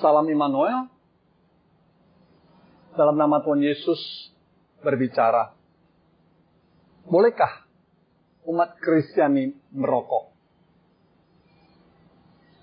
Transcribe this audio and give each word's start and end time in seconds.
Salam 0.00 0.24
Immanuel. 0.32 0.88
Dalam 2.96 3.20
nama 3.20 3.44
Tuhan 3.44 3.60
Yesus 3.60 4.00
berbicara. 4.80 5.52
Bolehkah 7.04 7.68
umat 8.48 8.80
Kristiani 8.80 9.52
merokok? 9.76 10.32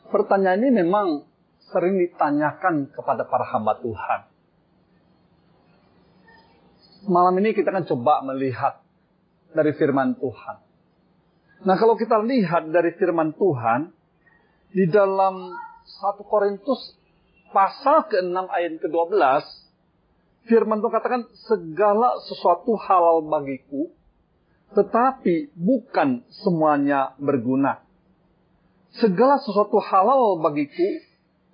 Pertanyaan 0.09 0.65
ini 0.65 0.81
memang 0.81 1.29
sering 1.69 2.01
ditanyakan 2.01 2.89
kepada 2.89 3.29
para 3.29 3.45
hamba 3.53 3.77
Tuhan. 3.85 4.21
Malam 7.05 7.37
ini 7.37 7.53
kita 7.53 7.69
akan 7.69 7.85
coba 7.85 8.25
melihat 8.33 8.81
dari 9.53 9.77
firman 9.77 10.17
Tuhan. 10.17 10.57
Nah 11.69 11.75
kalau 11.77 11.93
kita 11.93 12.17
lihat 12.17 12.73
dari 12.73 12.97
firman 12.97 13.37
Tuhan, 13.37 13.93
di 14.73 14.89
dalam 14.89 15.53
1 15.85 16.17
Korintus 16.25 16.97
pasal 17.51 18.07
ke-6 18.11 18.37
ayat 18.47 18.79
ke-12, 18.79 19.21
firman 20.47 20.79
Tuhan 20.79 20.93
katakan, 20.95 21.23
segala 21.47 22.17
sesuatu 22.23 22.75
halal 22.79 23.23
bagiku, 23.27 23.91
tetapi 24.75 25.55
bukan 25.55 26.27
semuanya 26.43 27.15
berguna. 27.19 27.83
Segala 28.97 29.39
sesuatu 29.39 29.79
halal 29.79 30.39
bagiku, 30.43 30.87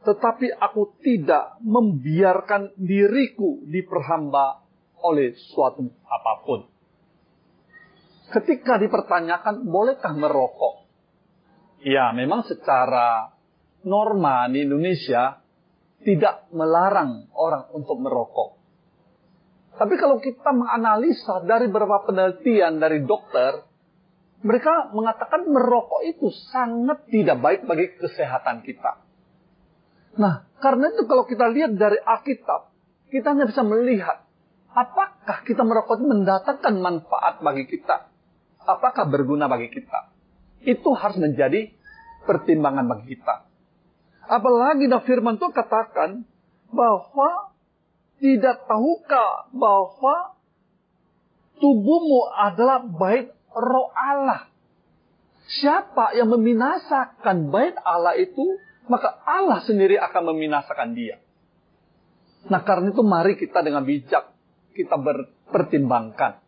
tetapi 0.04 0.52
aku 0.60 1.00
tidak 1.02 1.58
membiarkan 1.64 2.76
diriku 2.76 3.64
diperhamba 3.68 4.64
oleh 5.04 5.36
suatu 5.54 5.88
apa 6.08 6.34
pun. 6.44 6.62
Ketika 8.32 8.82
dipertanyakan, 8.82 9.68
bolehkah 9.68 10.16
merokok? 10.16 10.88
Ya, 11.84 12.16
memang 12.16 12.48
secara 12.48 13.36
norma 13.84 14.48
di 14.48 14.64
Indonesia 14.64 15.43
tidak 16.04 16.48
melarang 16.52 17.32
orang 17.34 17.68
untuk 17.74 18.00
merokok. 18.00 18.60
Tapi 19.74 19.96
kalau 19.98 20.22
kita 20.22 20.54
menganalisa 20.54 21.42
dari 21.50 21.66
beberapa 21.66 22.06
penelitian 22.06 22.78
dari 22.78 23.02
dokter, 23.02 23.66
mereka 24.46 24.94
mengatakan 24.94 25.50
merokok 25.50 26.06
itu 26.06 26.30
sangat 26.54 27.10
tidak 27.10 27.42
baik 27.42 27.66
bagi 27.66 27.90
kesehatan 27.98 28.62
kita. 28.62 29.02
Nah, 30.20 30.46
karena 30.62 30.94
itu 30.94 31.10
kalau 31.10 31.26
kita 31.26 31.50
lihat 31.50 31.74
dari 31.74 31.98
Alkitab, 31.98 32.70
kita 33.10 33.34
hanya 33.34 33.50
bisa 33.50 33.66
melihat 33.66 34.22
apakah 34.74 35.42
kita 35.46 35.66
merokok 35.66 36.02
mendatangkan 36.02 36.76
manfaat 36.78 37.42
bagi 37.42 37.66
kita. 37.66 38.14
Apakah 38.64 39.10
berguna 39.10 39.50
bagi 39.50 39.74
kita. 39.74 40.14
Itu 40.64 40.96
harus 40.96 41.20
menjadi 41.20 41.74
pertimbangan 42.24 42.88
bagi 42.88 43.18
kita. 43.18 43.53
Apalagi 44.28 44.88
nah 44.88 45.04
firman 45.04 45.36
itu 45.36 45.52
katakan 45.52 46.24
bahwa 46.72 47.54
tidak 48.24 48.64
tahukah 48.66 49.52
bahwa 49.52 50.40
tubuhmu 51.60 52.32
adalah 52.32 52.84
bait 52.88 53.36
roh 53.52 53.92
Allah. 53.92 54.48
Siapa 55.44 56.16
yang 56.16 56.32
meminasakan 56.32 57.52
bait 57.52 57.76
Allah 57.84 58.16
itu, 58.16 58.58
maka 58.88 59.20
Allah 59.28 59.60
sendiri 59.68 60.00
akan 60.00 60.34
meminasakan 60.34 60.96
dia. 60.96 61.20
Nah 62.48 62.64
karena 62.64 62.92
itu 62.92 63.04
mari 63.04 63.36
kita 63.36 63.60
dengan 63.60 63.84
bijak 63.84 64.34
kita 64.74 64.98
berpertimbangkan. 64.98 66.42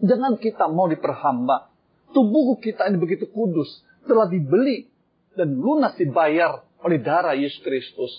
Jangan 0.00 0.38
kita 0.38 0.70
mau 0.70 0.86
diperhamba. 0.86 1.70
Tubuh 2.14 2.56
kita 2.62 2.86
ini 2.88 2.96
begitu 2.98 3.26
kudus. 3.30 3.82
Telah 4.06 4.30
dibeli 4.30 4.86
dan 5.34 5.58
lunas 5.58 5.98
dibayar 5.98 6.62
oleh 6.84 7.00
darah 7.00 7.32
Yesus 7.32 7.64
Kristus. 7.64 8.12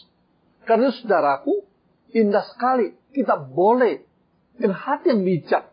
Karena 0.65 0.89
saudaraku, 0.89 1.61
indah 2.17 2.41
sekali 2.49 2.97
kita 3.13 3.37
boleh 3.37 4.01
dengan 4.57 4.75
hati 4.75 5.13
yang 5.13 5.21
bijak 5.21 5.63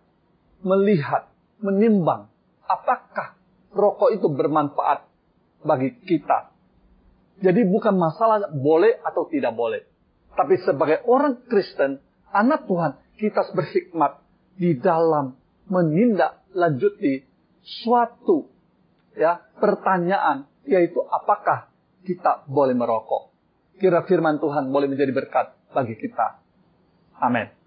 melihat, 0.61 1.33
menimbang 1.65 2.29
apakah 2.69 3.35
rokok 3.73 4.13
itu 4.13 4.29
bermanfaat 4.29 5.09
bagi 5.65 5.97
kita. 6.05 6.53
Jadi 7.43 7.67
bukan 7.67 7.97
masalah 7.97 8.53
boleh 8.53 9.01
atau 9.03 9.27
tidak 9.27 9.57
boleh. 9.57 9.83
Tapi 10.37 10.61
sebagai 10.63 11.03
orang 11.09 11.43
Kristen, 11.49 11.99
anak 12.31 12.69
Tuhan, 12.69 12.93
kita 13.19 13.51
berhikmat 13.57 14.23
di 14.57 14.77
dalam 14.79 15.35
menindaklanjuti 15.67 17.25
suatu 17.63 18.51
ya 19.17 19.41
pertanyaan 19.61 20.49
yaitu 20.67 20.99
apakah 21.07 21.72
kita 22.03 22.47
boleh 22.51 22.75
merokok. 22.75 23.33
Kira 23.79 24.05
firman 24.07 24.39
Tuhan 24.39 24.71
boleh 24.71 24.87
menjadi 24.91 25.11
berkat 25.11 25.75
bagi 25.75 25.97
kita. 25.99 26.43
Amin. 27.23 27.62